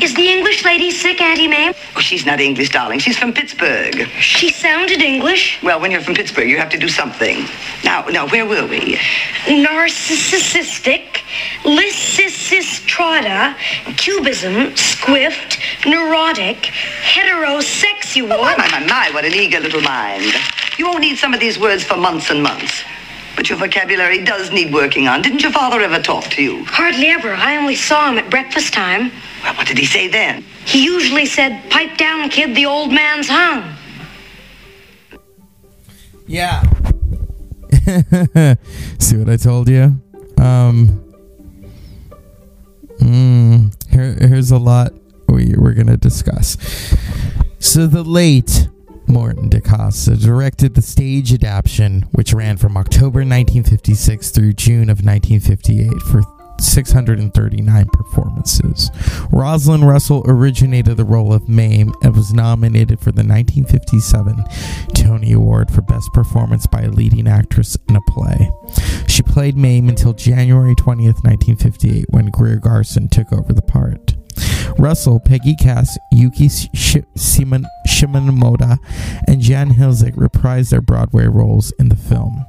Is 0.03 0.15
the 0.15 0.29
English 0.29 0.65
lady 0.65 0.91
sick, 0.91 1.21
Auntie 1.21 1.47
Mame? 1.47 1.75
Oh, 1.95 2.01
she's 2.01 2.27
not 2.27 2.41
English, 2.41 2.71
darling. 2.71 2.99
She's 2.99 3.17
from 3.17 3.33
Pittsburgh. 3.33 4.09
She 4.19 4.51
sounded 4.51 5.01
English. 5.01 5.63
Well, 5.63 5.79
when 5.81 5.93
you're 5.93 6.01
from 6.01 6.17
Pittsburgh, 6.17 6.49
you 6.49 6.59
have 6.59 6.71
to 6.71 6.77
do 6.77 6.89
something. 6.89 7.47
Now, 7.85 8.05
now, 8.09 8.27
where 8.27 8.45
were 8.45 8.67
we? 8.67 8.99
Narcissistic, 9.47 11.23
lysistrata, 11.63 13.55
cubism, 13.97 14.73
squift, 14.75 15.61
neurotic, 15.87 16.73
heterosexual. 17.05 18.33
Oh, 18.33 18.43
my, 18.43 18.57
my, 18.57 18.81
my, 18.81 18.85
my, 18.85 19.11
what 19.15 19.25
an 19.25 19.35
eager 19.35 19.61
little 19.61 19.83
mind. 19.83 20.35
You 20.79 20.87
won't 20.87 21.03
need 21.03 21.17
some 21.17 21.33
of 21.33 21.39
these 21.39 21.61
words 21.61 21.85
for 21.85 21.97
months 21.97 22.29
and 22.29 22.43
months. 22.43 22.83
But 23.37 23.49
your 23.49 23.57
vocabulary 23.57 24.25
does 24.25 24.51
need 24.51 24.73
working 24.73 25.07
on. 25.07 25.23
Didn't 25.23 25.45
your 25.45 25.53
father 25.53 25.81
ever 25.81 26.03
talk 26.03 26.25
to 26.25 26.43
you? 26.43 26.65
Hardly 26.65 27.07
ever. 27.07 27.33
I 27.33 27.57
only 27.57 27.77
saw 27.77 28.11
him 28.11 28.19
at 28.19 28.29
breakfast 28.31 28.75
time. 28.75 29.13
Well, 29.43 29.55
what 29.55 29.67
did 29.67 29.79
he 29.79 29.85
say 29.85 30.09
then? 30.09 30.45
He 30.65 30.85
usually 30.85 31.27
said, 31.27 31.71
Pipe 31.71 31.97
down, 31.97 32.29
kid, 32.29 32.55
the 32.55 32.67
old 32.67 32.93
man's 32.93 33.29
hung. 33.29 33.77
Yeah. 36.27 36.63
See 38.99 39.17
what 39.17 39.29
I 39.29 39.37
told 39.37 39.69
you? 39.69 40.01
Um. 40.39 40.99
Mm, 42.99 43.73
here, 43.91 44.15
here's 44.21 44.53
a 44.53 44.59
lot 44.59 44.93
we, 45.27 45.55
we're 45.57 45.75
going 45.75 45.89
to 45.89 45.97
discuss. 45.97 46.57
So, 47.59 47.87
the 47.87 48.05
late 48.05 48.69
Morton 49.07 49.49
DaCosta 49.49 50.17
directed 50.17 50.75
the 50.75 50.83
stage 50.83 51.33
adaptation, 51.33 52.03
which 52.13 52.33
ran 52.33 52.57
from 52.57 52.77
October 52.77 53.21
1956 53.21 54.31
through 54.31 54.53
June 54.53 54.89
of 54.89 55.05
1958 55.05 56.03
for 56.03 56.23
639 56.63 57.87
performances. 57.93 58.91
Rosalind 59.31 59.87
Russell 59.87 60.25
originated 60.27 60.97
the 60.97 61.05
role 61.05 61.33
of 61.33 61.49
Mame 61.49 61.93
and 62.03 62.15
was 62.15 62.33
nominated 62.33 63.01
for 63.01 63.13
the 63.13 63.25
1957 63.25 64.45
Tony 64.95 65.33
Award 65.33 65.71
for 65.71 65.83
Best 65.83 66.13
Performance 66.13 66.67
by 66.67 66.83
a 66.83 66.91
Leading 66.91 67.27
Actress 67.27 67.77
in 67.89 67.97
a 67.97 68.01
Play. 68.09 68.51
She 69.09 69.23
played 69.23 69.57
Mame 69.57 69.89
until 69.89 70.13
January 70.13 70.75
20th, 70.75 71.25
1958, 71.25 72.07
when 72.11 72.27
Greer 72.27 72.57
Garson 72.57 73.09
took 73.09 73.33
over 73.33 73.53
the 73.53 73.63
part. 73.63 74.15
Russell, 74.79 75.21
Peggy 75.21 75.55
Cass, 75.57 75.99
Yuki 76.13 76.49
Sh- 76.49 76.97
and 79.27 79.41
Jan 79.41 79.71
Hilzig 79.75 80.15
reprised 80.15 80.71
their 80.71 80.81
Broadway 80.81 81.27
roles 81.27 81.73
in 81.79 81.89
the 81.89 81.97
film. 81.97 82.47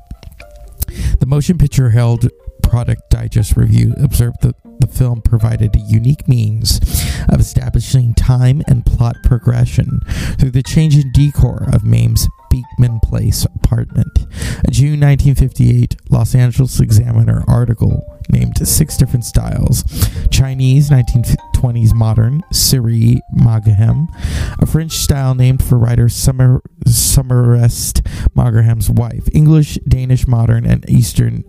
The 1.19 1.25
Motion 1.25 1.57
Picture 1.57 1.89
Herald 1.89 2.29
Product 2.73 3.07
Digest 3.11 3.55
review 3.55 3.93
observed 4.01 4.41
that 4.41 4.55
the 4.79 4.87
film 4.87 5.21
provided 5.21 5.75
a 5.75 5.79
unique 5.81 6.27
means 6.27 6.79
of 7.29 7.39
establishing 7.39 8.15
time 8.15 8.63
and 8.67 8.83
plot 8.83 9.15
progression 9.23 9.99
through 10.39 10.49
the 10.49 10.63
change 10.63 10.95
in 10.95 11.11
decor 11.11 11.69
of 11.71 11.83
Mame's 11.83 12.27
Beekman 12.49 12.99
Place 13.01 13.45
apartment. 13.45 14.25
A 14.67 14.71
June 14.71 14.99
1958 14.99 15.97
Los 16.09 16.33
Angeles 16.33 16.79
Examiner 16.79 17.43
article 17.47 18.12
named 18.29 18.67
six 18.67 18.97
different 18.97 19.25
styles 19.25 19.83
Chinese, 20.29 20.89
1920s 20.89 21.93
modern, 21.93 22.43
Syrie 22.51 23.21
Maugham, 23.33 24.07
a 24.59 24.65
French 24.65 24.93
style 24.93 25.35
named 25.35 25.63
for 25.63 25.77
writer 25.77 26.09
Summer, 26.09 26.61
Somerset 26.85 28.01
Maugham's 28.35 28.89
wife, 28.89 29.27
English, 29.33 29.75
Danish 29.87 30.27
modern, 30.27 30.65
and 30.65 30.89
Eastern 30.89 31.43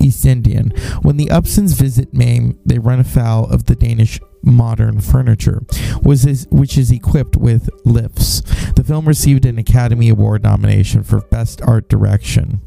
East 0.00 0.26
Indian. 0.26 0.70
When 1.02 1.16
the 1.16 1.26
Upsons 1.26 1.74
visit 1.74 2.12
Mame, 2.12 2.58
they 2.64 2.78
run 2.78 3.00
afoul 3.00 3.46
of 3.46 3.64
the 3.64 3.74
Danish 3.74 4.20
modern 4.42 5.00
furniture, 5.00 5.62
which 6.02 6.76
is 6.76 6.90
equipped 6.90 7.36
with 7.36 7.70
lifts. 7.84 8.42
The 8.76 8.84
film 8.84 9.08
received 9.08 9.46
an 9.46 9.58
Academy 9.58 10.10
Award 10.10 10.42
nomination 10.42 11.02
for 11.02 11.20
Best 11.22 11.62
Art 11.62 11.88
Direction. 11.88 12.60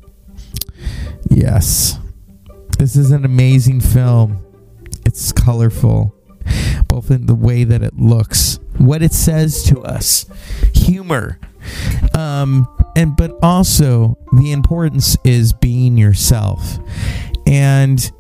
Yes. 1.30 2.00
This 2.78 2.96
is 2.96 3.12
an 3.12 3.26
amazing 3.26 3.82
film. 3.82 4.44
It's 5.06 5.32
colorful, 5.32 6.16
both 6.88 7.10
in 7.10 7.26
the 7.26 7.36
way 7.36 7.64
that 7.64 7.82
it 7.82 7.98
looks, 7.98 8.60
what 8.78 9.02
it 9.02 9.14
says 9.14 9.64
to 9.64 9.82
us, 9.82 10.26
humor, 10.74 11.40
um, 12.14 12.68
and 12.96 13.16
but 13.16 13.32
also 13.42 14.18
the 14.34 14.52
importance 14.52 15.18
is 15.24 15.54
being 15.54 15.98
yourself. 15.98 16.78
And 17.48 18.12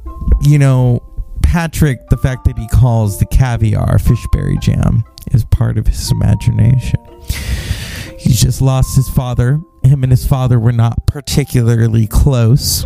you 0.41 0.57
know, 0.57 1.03
Patrick, 1.43 2.09
the 2.09 2.17
fact 2.17 2.45
that 2.45 2.57
he 2.57 2.67
calls 2.69 3.19
the 3.19 3.25
caviar 3.27 3.99
fishberry 3.99 4.59
jam 4.59 5.03
is 5.31 5.45
part 5.45 5.77
of 5.77 5.87
his 5.87 6.11
imagination. 6.11 6.99
He's 8.17 8.41
just 8.41 8.61
lost 8.61 8.95
his 8.95 9.07
father. 9.09 9.61
Him 9.83 10.03
and 10.03 10.11
his 10.11 10.25
father 10.25 10.59
were 10.59 10.71
not 10.71 11.05
particularly 11.05 12.07
close. 12.07 12.85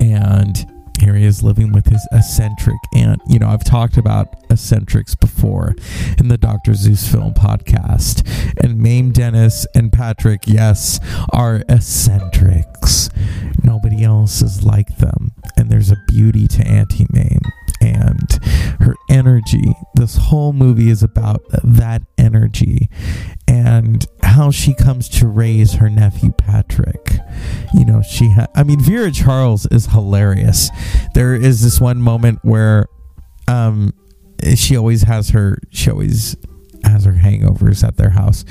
And 0.00 0.64
here 1.00 1.14
he 1.14 1.24
is 1.24 1.42
living 1.42 1.72
with 1.72 1.86
his 1.86 2.06
eccentric 2.12 2.78
aunt. 2.94 3.20
You 3.28 3.38
know, 3.38 3.48
I've 3.48 3.64
talked 3.64 3.96
about 3.96 4.34
eccentrics 4.50 5.14
before 5.14 5.74
in 6.18 6.28
the 6.28 6.38
Dr. 6.38 6.74
Zeus 6.74 7.10
film 7.10 7.34
podcast. 7.34 8.26
And 8.62 8.78
Mame 8.78 9.12
Dennis 9.12 9.66
and 9.74 9.92
Patrick, 9.92 10.42
yes, 10.46 10.98
are 11.32 11.62
eccentrics. 11.68 13.10
Nobody 13.62 14.02
else 14.02 14.42
is 14.42 14.64
like 14.64 14.98
them. 14.98 15.32
And 15.56 15.70
there's 15.70 15.90
a 15.90 16.02
beauty 16.08 16.48
to 16.48 16.66
Auntie 16.66 17.06
Mame 17.10 17.42
and 17.80 18.44
her 18.80 18.96
energy. 19.18 19.74
This 19.94 20.16
whole 20.16 20.52
movie 20.52 20.90
is 20.90 21.02
about 21.02 21.42
that 21.64 22.02
energy 22.16 22.88
and 23.48 24.06
how 24.22 24.50
she 24.50 24.74
comes 24.74 25.08
to 25.08 25.26
raise 25.26 25.74
her 25.74 25.90
nephew 25.90 26.30
Patrick. 26.32 27.10
You 27.74 27.84
know, 27.84 28.02
she 28.02 28.30
ha- 28.30 28.46
I 28.54 28.62
mean 28.62 28.80
Vera 28.80 29.10
Charles 29.10 29.66
is 29.66 29.86
hilarious. 29.86 30.70
There 31.14 31.34
is 31.34 31.62
this 31.62 31.80
one 31.80 32.00
moment 32.00 32.38
where 32.42 32.86
um 33.48 33.92
she 34.54 34.76
always 34.76 35.02
has 35.02 35.30
her 35.30 35.58
she 35.70 35.90
always 35.90 36.36
has 36.84 37.04
her 37.04 37.12
hangovers 37.12 37.82
at 37.86 37.96
their 37.96 38.10
house 38.10 38.44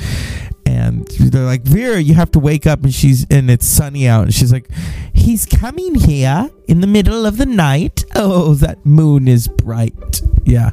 and 0.67 1.07
they're 1.07 1.45
like 1.45 1.61
vera 1.61 1.97
you 1.97 2.13
have 2.13 2.29
to 2.29 2.39
wake 2.39 2.67
up 2.67 2.83
and 2.83 2.93
she's 2.93 3.25
and 3.29 3.49
it's 3.49 3.65
sunny 3.65 4.05
out 4.05 4.23
and 4.23 4.33
she's 4.33 4.51
like 4.51 4.67
he's 5.13 5.45
coming 5.45 5.95
here 5.95 6.49
in 6.67 6.81
the 6.81 6.87
middle 6.87 7.25
of 7.25 7.37
the 7.37 7.45
night. 7.45 8.03
Oh 8.19 8.55
that 8.55 8.83
moon 8.85 9.27
is 9.27 9.47
bright. 9.47 10.21
Yeah. 10.43 10.71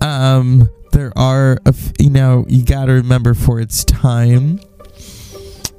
Um 0.00 0.68
there 0.92 1.12
are 1.16 1.54
a 1.64 1.68
f- 1.70 1.92
you 1.98 2.10
know 2.10 2.44
you 2.48 2.64
got 2.64 2.84
to 2.86 2.92
remember 2.92 3.32
for 3.34 3.58
its 3.58 3.84
time 3.84 4.60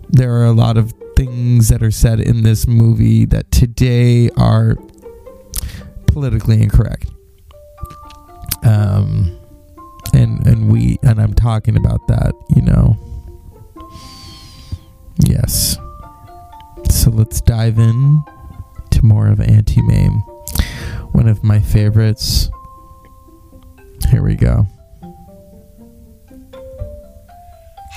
there 0.09 0.33
are 0.33 0.45
a 0.45 0.51
lot 0.51 0.77
of 0.77 0.91
things 1.15 1.69
that 1.69 1.83
are 1.83 1.91
said 1.91 2.19
in 2.19 2.41
this 2.41 2.67
movie 2.67 3.23
that 3.25 3.51
today 3.51 4.29
are 4.35 4.75
politically 6.07 6.61
incorrect. 6.61 7.07
Um 8.63 9.39
and 10.13 10.45
and 10.47 10.69
we 10.71 10.97
and 11.03 11.21
I'm 11.21 11.33
talking 11.33 11.77
about 11.77 12.05
that, 12.07 12.33
you 12.55 12.61
know. 12.63 12.97
Yes. 15.19 15.77
So 16.89 17.09
let's 17.11 17.41
dive 17.41 17.77
in 17.79 18.23
to 18.91 19.05
more 19.05 19.27
of 19.27 19.39
Auntie 19.39 19.81
Mame. 19.81 20.19
One 21.11 21.27
of 21.27 21.43
my 21.43 21.59
favorites. 21.59 22.49
Here 24.09 24.23
we 24.23 24.35
go. 24.35 24.67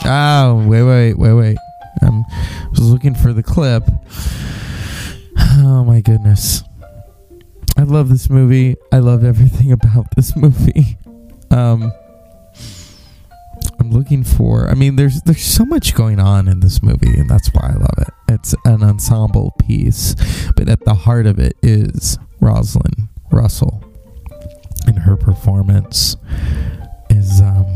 Oh, 0.04 0.64
wait, 0.68 0.82
wait, 0.82 1.14
wait, 1.18 1.32
wait. 1.32 1.56
Um, 2.02 2.24
I 2.30 2.68
was 2.70 2.90
looking 2.90 3.14
for 3.14 3.32
the 3.32 3.42
clip. 3.42 3.84
Oh 5.38 5.84
my 5.84 6.00
goodness. 6.00 6.62
I 7.78 7.82
love 7.82 8.08
this 8.08 8.30
movie. 8.30 8.76
I 8.92 8.98
love 8.98 9.24
everything 9.24 9.72
about 9.80 10.14
this 10.14 10.36
movie. 10.36 10.98
Um, 11.50 11.92
looking 13.96 14.22
for. 14.22 14.68
I 14.68 14.74
mean, 14.74 14.96
there's 14.96 15.22
there's 15.22 15.44
so 15.44 15.64
much 15.64 15.94
going 15.94 16.20
on 16.20 16.48
in 16.48 16.60
this 16.60 16.82
movie, 16.82 17.14
and 17.18 17.28
that's 17.28 17.48
why 17.48 17.70
I 17.70 17.74
love 17.74 17.98
it. 17.98 18.08
It's 18.28 18.54
an 18.64 18.82
ensemble 18.82 19.54
piece, 19.58 20.14
but 20.54 20.68
at 20.68 20.84
the 20.84 20.94
heart 20.94 21.26
of 21.26 21.38
it 21.38 21.56
is 21.62 22.18
Rosalind 22.40 23.08
Russell, 23.32 23.82
and 24.86 24.98
her 25.00 25.16
performance 25.16 26.16
is 27.10 27.40
um 27.40 27.66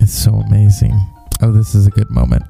is 0.00 0.12
so 0.12 0.34
amazing. 0.34 0.98
Oh, 1.42 1.52
this 1.52 1.74
is 1.74 1.86
a 1.86 1.90
good 1.90 2.10
moment. 2.10 2.44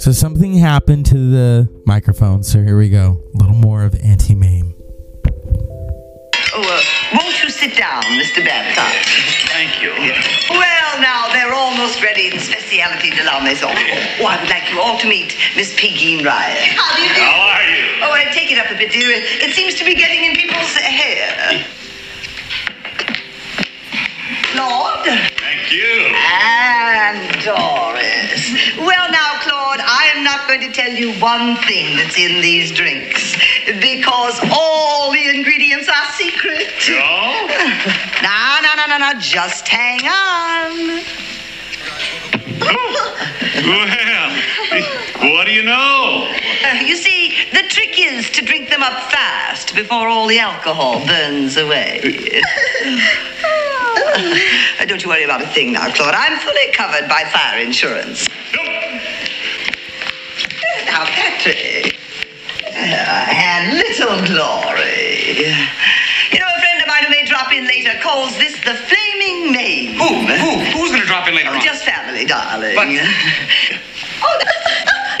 So 0.00 0.12
something 0.12 0.54
happened 0.54 1.04
to 1.12 1.30
the 1.30 1.68
microphone. 1.84 2.42
So 2.42 2.62
here 2.62 2.78
we 2.78 2.88
go. 2.88 3.20
A 3.34 3.36
little 3.36 3.54
more 3.54 3.84
of 3.84 3.94
Auntie 4.02 4.34
Mame. 4.34 4.74
Oh, 6.56 6.64
uh, 6.64 7.18
won't 7.20 7.42
you 7.42 7.50
sit 7.50 7.76
down, 7.76 8.00
Mr. 8.16 8.42
Babcock? 8.42 8.96
Thank 9.52 9.82
you. 9.82 9.90
Well, 10.48 11.00
now, 11.02 11.28
they're 11.34 11.52
almost 11.52 12.02
ready 12.02 12.28
in 12.32 12.40
Speciality 12.40 13.10
de 13.10 13.24
la 13.24 13.44
Maison. 13.44 13.68
Oh, 13.68 14.24
I 14.24 14.40
would 14.40 14.48
like 14.48 14.72
you 14.72 14.80
all 14.80 14.98
to 15.00 15.06
meet 15.06 15.36
Miss 15.54 15.74
Pegeen 15.74 16.24
Ryan. 16.24 16.56
How 16.76 16.96
do 16.96 17.02
you 17.02 17.14
do? 17.14 17.20
How 17.20 17.52
are 17.52 17.68
you? 17.68 17.84
Oh, 18.02 18.10
I 18.10 18.24
take 18.32 18.50
it 18.50 18.56
up 18.56 18.70
a 18.70 18.78
bit, 18.78 18.92
dear. 18.92 19.10
It 19.12 19.54
seems 19.54 19.74
to 19.74 19.84
be 19.84 19.94
getting 19.94 20.24
in 20.24 20.34
people's 20.34 20.72
hair. 20.76 21.62
Lord. 24.56 25.04
Thank 25.04 25.72
you. 25.72 26.12
And 26.42 27.30
Doris. 27.42 28.52
Well, 28.78 29.10
now, 29.10 29.20
Claude, 29.20 29.39
I 30.10 30.14
am 30.14 30.24
not 30.24 30.48
going 30.48 30.60
to 30.62 30.72
tell 30.72 30.90
you 30.90 31.12
one 31.20 31.54
thing 31.68 31.96
that's 31.96 32.18
in 32.18 32.42
these 32.42 32.72
drinks 32.72 33.36
because 33.80 34.40
all 34.50 35.12
the 35.12 35.28
ingredients 35.28 35.88
are 35.88 36.04
secret. 36.14 36.66
No? 36.88 37.46
No, 38.20 38.58
no, 38.60 38.74
no, 38.74 38.86
no, 38.88 38.98
no. 38.98 39.20
Just 39.20 39.68
hang 39.68 40.00
on. 40.00 41.04
Well, 43.62 43.86
what 45.32 45.46
do 45.46 45.52
you 45.52 45.62
know? 45.62 46.26
Uh, 46.64 46.80
you 46.84 46.96
see, 46.96 47.32
the 47.52 47.62
trick 47.68 47.94
is 47.96 48.30
to 48.30 48.44
drink 48.44 48.68
them 48.68 48.82
up 48.82 49.12
fast 49.12 49.76
before 49.76 50.08
all 50.08 50.26
the 50.26 50.40
alcohol 50.40 51.06
burns 51.06 51.56
away. 51.56 52.40
Uh, 53.44 54.84
don't 54.86 55.04
you 55.04 55.08
worry 55.08 55.22
about 55.22 55.40
a 55.40 55.46
thing 55.46 55.72
now, 55.72 55.88
Claude. 55.94 56.14
I'm 56.16 56.36
fully 56.40 56.72
covered 56.72 57.08
by 57.08 57.22
fire 57.32 57.60
insurance. 57.60 58.26
Now, 58.56 58.69
Uh, 62.80 63.26
and 63.30 63.76
little 63.76 64.16
Glory. 64.26 65.36
You 66.32 66.38
know, 66.38 66.46
a 66.48 66.60
friend 66.60 66.80
of 66.80 66.88
mine 66.88 67.04
who 67.04 67.10
may 67.10 67.24
drop 67.26 67.52
in 67.52 67.66
later 67.66 67.92
calls 68.02 68.36
this 68.38 68.54
the 68.64 68.74
flaming 68.74 69.52
maid. 69.52 69.96
Who? 69.96 70.08
Who? 70.08 70.58
Who's 70.78 70.90
going 70.90 71.00
to 71.02 71.06
drop 71.06 71.28
in 71.28 71.34
later 71.34 71.50
on? 71.50 71.60
Just 71.60 71.84
family, 71.84 72.24
darling. 72.24 72.74
But- 72.74 72.88
oh, 74.22 74.40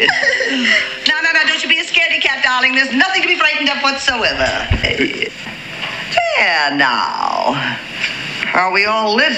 no, 0.00 1.14
no, 1.22 1.32
no, 1.32 1.40
don't 1.46 1.62
you 1.62 1.68
be 1.68 1.78
a 1.78 1.84
scaredy 1.84 2.20
cat, 2.22 2.42
darling. 2.42 2.74
There's 2.74 2.94
nothing 2.94 3.22
to 3.22 3.28
be 3.28 3.36
frightened 3.38 3.68
of 3.68 3.82
whatsoever. 3.82 4.66
There 6.36 6.76
now. 6.76 7.76
Are 8.54 8.72
we 8.72 8.84
all 8.86 9.14
lit? 9.14 9.36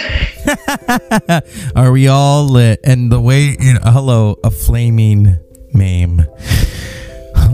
Are 1.76 1.92
we 1.92 2.08
all 2.08 2.44
lit? 2.46 2.80
And 2.84 3.10
the 3.12 3.20
way, 3.20 3.56
you 3.58 3.74
know, 3.74 3.80
hello, 3.84 4.36
a 4.42 4.50
flaming 4.50 5.38
mame. 5.74 6.26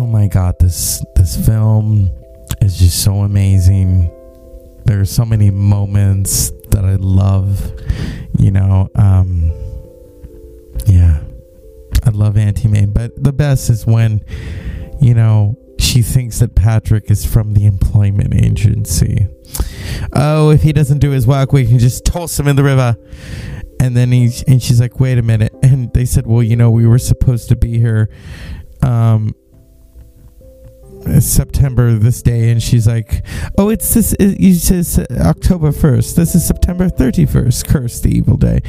Oh 0.09 0.11
my 0.11 0.27
god, 0.27 0.59
this 0.59 1.05
this 1.17 1.37
film 1.37 2.11
is 2.63 2.79
just 2.79 3.05
so 3.05 3.25
amazing. 3.25 4.11
There 4.87 4.99
are 5.03 5.05
so 5.05 5.27
many 5.27 5.51
moments 5.51 6.51
that 6.71 6.83
I 6.83 6.95
love. 6.95 7.75
You 8.39 8.51
know, 8.51 8.89
um, 8.95 9.53
yeah, 10.87 11.21
I 12.07 12.09
love 12.09 12.39
Auntie 12.39 12.69
Mame, 12.69 12.91
but 12.91 13.23
the 13.23 13.35
best 13.35 13.69
is 13.69 13.85
when, 13.85 14.25
you 14.99 15.13
know, 15.13 15.59
she 15.79 16.01
thinks 16.01 16.39
that 16.39 16.55
Patrick 16.55 17.11
is 17.11 17.27
from 17.27 17.53
the 17.53 17.67
employment 17.67 18.33
agency. 18.33 19.27
Oh, 20.15 20.49
if 20.49 20.63
he 20.63 20.73
doesn't 20.73 21.01
do 21.01 21.11
his 21.11 21.27
work, 21.27 21.53
we 21.53 21.67
can 21.67 21.79
just 21.79 22.07
toss 22.07 22.41
him 22.41 22.49
in 22.49 22.57
the 22.57 22.65
river. 22.65 22.97
And 23.79 23.95
then 23.95 24.11
he's 24.11 24.43
and 24.45 24.63
she's 24.63 24.81
like, 24.81 25.01
wait 25.01 25.19
a 25.19 25.23
minute. 25.23 25.53
And 25.63 25.93
they 25.93 26.07
said, 26.07 26.27
well, 26.27 26.43
you 26.43 26.57
know, 26.57 26.71
we 26.71 26.87
were 26.87 26.99
supposed 26.99 27.51
to 27.51 27.57
be 27.57 27.79
here, 27.79 28.09
um, 28.81 29.35
September 31.21 31.93
this 31.93 32.23
day, 32.23 32.51
and 32.51 32.63
she's 32.63 32.87
like, 32.87 33.25
"Oh, 33.57 33.69
it's 33.69 33.95
this. 33.95 34.15
It, 34.19 34.55
says 34.55 35.05
October 35.11 35.73
first. 35.73 36.17
This 36.17 36.35
is 36.35 36.47
September 36.47 36.89
thirty 36.89 37.27
first. 37.27 37.67
Curse 37.67 38.01
the 38.01 38.11
evil 38.11 38.37
day." 38.37 38.61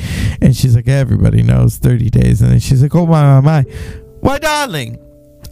And 0.41 0.55
she's 0.55 0.75
like, 0.75 0.87
"Everybody 0.87 1.43
knows 1.43 1.77
thirty 1.77 2.09
days." 2.09 2.41
And 2.41 2.51
then 2.51 2.59
she's 2.59 2.81
like, 2.81 2.95
"Oh 2.95 3.05
my 3.05 3.39
my 3.39 3.41
my, 3.41 3.61
why, 4.21 4.39
darling, 4.39 4.97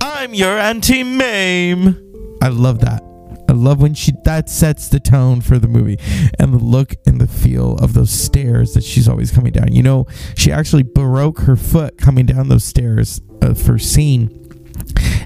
I'm 0.02 0.34
your 0.34 0.58
Auntie 0.58 1.04
Mame." 1.04 2.04
I 2.42 2.50
love 2.50 2.80
that. 2.80 3.04
I 3.50 3.54
love 3.54 3.82
when 3.82 3.94
she 3.94 4.12
that 4.26 4.50
sets 4.50 4.90
the 4.90 5.00
tone 5.00 5.40
for 5.42 5.58
the 5.58 5.70
movie 5.70 5.98
and 6.38 6.54
the 6.54 6.58
look 6.58 6.96
and 7.06 7.20
the 7.20 7.28
feel 7.28 7.76
of 7.78 7.94
those 7.94 8.12
stairs 8.12 8.74
that 8.74 8.84
she's 8.84 9.08
always 9.08 9.32
coming 9.32 9.54
down. 9.54 9.74
You 9.74 9.84
know, 9.84 10.06
she 10.36 10.52
actually 10.52 10.84
broke 10.84 11.40
her 11.40 11.56
foot 11.56 11.98
coming 11.98 12.26
down 12.26 12.50
those 12.50 12.66
stairs 12.66 13.22
uh, 13.42 13.54
for 13.54 13.80
scene, 13.80 14.30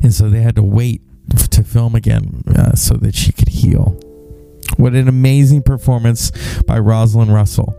and 0.03 0.13
so 0.13 0.29
they 0.29 0.41
had 0.41 0.55
to 0.55 0.63
wait 0.63 1.01
to 1.51 1.63
film 1.63 1.95
again 1.95 2.43
uh, 2.55 2.75
so 2.75 2.95
that 2.95 3.15
she 3.15 3.31
could 3.31 3.49
heal. 3.49 3.99
What 4.77 4.93
an 4.93 5.07
amazing 5.07 5.63
performance 5.63 6.31
by 6.61 6.79
Rosalind 6.79 7.33
Russell. 7.33 7.75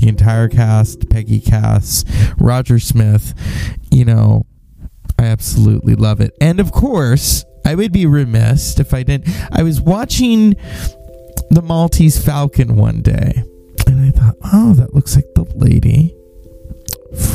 the 0.00 0.08
entire 0.08 0.48
cast, 0.48 1.08
Peggy 1.10 1.40
Cass, 1.40 2.04
Roger 2.38 2.78
Smith. 2.78 3.34
You 3.90 4.04
know, 4.04 4.46
I 5.18 5.24
absolutely 5.26 5.94
love 5.94 6.20
it. 6.20 6.36
And 6.40 6.58
of 6.58 6.72
course, 6.72 7.44
I 7.64 7.74
would 7.76 7.92
be 7.92 8.06
remiss 8.06 8.78
if 8.80 8.92
I 8.92 9.04
didn't. 9.04 9.28
I 9.52 9.62
was 9.62 9.80
watching 9.80 10.56
the 11.50 11.62
Maltese 11.62 12.22
Falcon 12.22 12.74
one 12.76 13.02
day, 13.02 13.44
and 13.86 14.04
I 14.04 14.10
thought, 14.10 14.34
oh, 14.52 14.72
that 14.74 14.94
looks 14.94 15.14
like 15.14 15.26
the 15.34 15.44
lady 15.54 16.16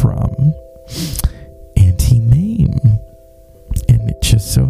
from 0.01 0.53
Auntie 1.77 2.19
Mame. 2.19 2.99
And 3.87 4.09
it 4.09 4.21
just 4.21 4.53
so 4.53 4.65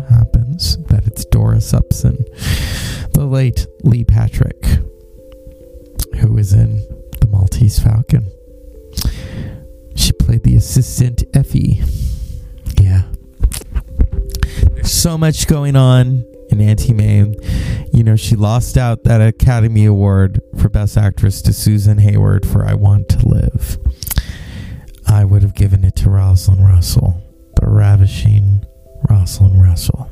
Doris 1.58 1.74
Upson, 1.74 2.24
the 3.13 3.26
late 3.26 3.65
Lee 3.84 4.04
Patrick, 4.04 4.63
who 6.20 6.38
is 6.38 6.54
in 6.54 6.76
the 7.20 7.28
Maltese 7.32 7.80
Falcon. 7.80 8.32
She 9.96 10.12
played 10.12 10.43
the 10.43 10.56
assistant 10.56 11.24
Effie. 11.34 11.82
Yeah. 12.80 13.02
There's 14.76 14.91
so 14.91 15.17
much 15.17 15.48
going 15.48 15.76
on 15.76 16.24
in 16.52 16.62
Auntie 16.62 16.93
Mame. 16.93 17.34
You 17.91 18.04
know, 18.04 18.15
she 18.15 18.36
lost 18.36 18.78
out 18.78 19.04
that 19.06 19.20
Academy 19.20 19.86
Award 19.86 20.39
for 20.60 20.70
Best 20.70 20.96
Actress 20.96 21.41
to 21.41 21.54
Susan 21.54 21.98
Hayward 21.98 22.46
for 22.46 22.67
I 22.67 22.76
Want 22.76 23.10
to 23.10 23.28
Live. 23.28 23.80
I 25.08 25.26
would 25.26 25.41
have 25.41 25.56
given 25.56 25.84
it 25.84 25.96
to 25.96 26.12
Rosalind 26.12 26.63
Russell, 26.63 27.20
the 27.60 27.67
ravishing 27.67 28.63
Rosalind 29.10 29.60
Russell. 29.60 30.12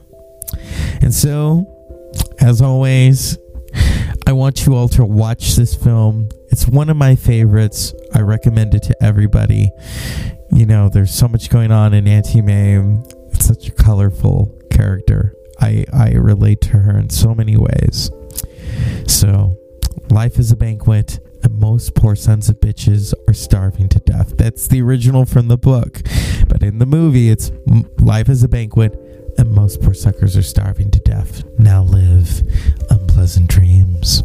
And 1.05 1.13
so, 1.13 1.67
as 2.41 2.61
always, 2.61 3.37
I 4.25 4.31
want 4.31 4.65
you 4.65 4.73
all 4.73 4.89
to 4.89 5.05
watch 5.05 5.55
this 5.55 5.75
film. 5.75 6.29
It's 6.47 6.67
one 6.67 6.89
of 6.89 6.97
my 6.97 7.15
favorites. 7.15 7.93
I 8.15 8.21
recommend 8.21 8.73
it 8.73 8.81
to 8.83 9.03
everybody. 9.03 9.69
You 10.51 10.65
know, 10.65 10.89
there's 10.89 11.13
so 11.13 11.27
much 11.27 11.51
going 11.51 11.71
on 11.71 11.93
in 11.93 12.07
Auntie 12.07 12.41
Mame. 12.41 13.03
It's 13.31 13.45
such 13.45 13.67
a 13.67 13.71
colorful 13.71 14.59
character. 14.71 15.35
I, 15.61 15.85
I 15.93 16.13
relate 16.13 16.61
to 16.61 16.79
her 16.79 16.97
in 16.97 17.11
so 17.11 17.35
many 17.35 17.55
ways. 17.55 18.09
So, 19.07 19.55
life 20.09 20.39
is 20.39 20.51
a 20.51 20.55
banquet, 20.55 21.19
and 21.43 21.53
most 21.59 21.93
poor 21.93 22.15
sons 22.15 22.49
of 22.49 22.59
bitches 22.59 23.13
are 23.27 23.33
starving 23.33 23.89
to 23.89 23.99
death. 23.99 24.37
That's 24.37 24.67
the 24.67 24.81
original 24.81 25.25
from 25.25 25.49
the 25.49 25.57
book. 25.57 26.01
But 26.47 26.63
in 26.63 26.79
the 26.79 26.87
movie, 26.87 27.29
it's 27.29 27.51
life 27.99 28.27
is 28.27 28.43
a 28.43 28.49
banquet, 28.49 28.99
and 29.37 29.51
most 29.51 29.81
poor 29.81 29.93
suckers 29.93 30.37
are 30.37 30.43
starving 30.43 30.91
to 30.91 30.99
death. 30.99 31.43
Now 31.57 31.83
live 31.83 32.41
unpleasant 32.89 33.49
dreams. 33.49 34.23